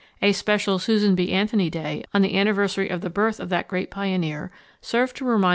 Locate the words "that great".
3.49-3.91